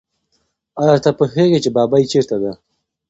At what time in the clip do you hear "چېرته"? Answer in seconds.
2.11-2.35